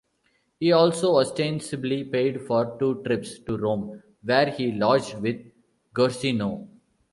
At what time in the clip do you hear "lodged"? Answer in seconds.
4.71-5.19